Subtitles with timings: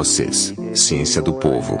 [0.00, 1.78] vocês, Ciência do Povo.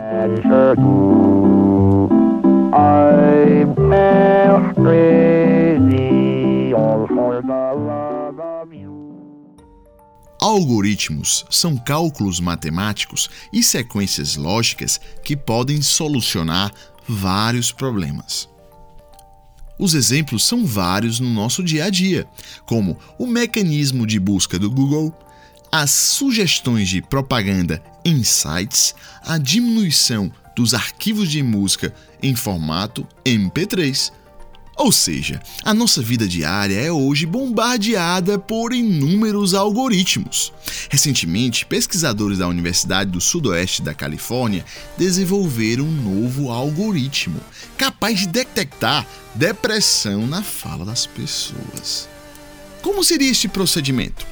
[10.38, 16.70] Algoritmos são cálculos matemáticos e sequências lógicas que podem solucionar
[17.08, 18.50] vários problemas.
[19.78, 22.26] Os exemplos são vários no nosso dia a dia,
[22.66, 25.10] como o mecanismo de busca do Google,
[25.70, 34.12] as sugestões de propaganda em sites, a diminuição dos arquivos de música em formato MP3,
[34.76, 40.54] ou seja, a nossa vida diária é hoje bombardeada por inúmeros algoritmos.
[40.88, 44.64] Recentemente, pesquisadores da Universidade do Sudoeste da Califórnia
[44.96, 47.40] desenvolveram um novo algoritmo
[47.76, 52.08] capaz de detectar depressão na fala das pessoas.
[52.80, 54.26] Como seria este procedimento?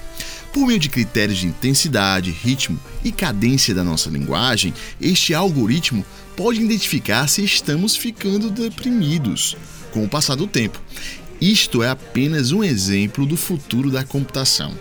[0.53, 6.05] Por meio de critérios de intensidade, ritmo e cadência da nossa linguagem, este algoritmo
[6.37, 9.57] pode identificar se estamos ficando deprimidos
[9.93, 10.81] com o passar do tempo.
[11.41, 14.75] Isto é apenas um exemplo do futuro da computação,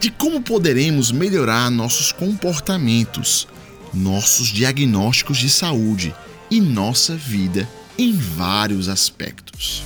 [0.00, 3.46] de como poderemos melhorar nossos comportamentos,
[3.92, 6.14] nossos diagnósticos de saúde
[6.50, 7.68] e nossa vida
[7.98, 9.82] em vários aspectos.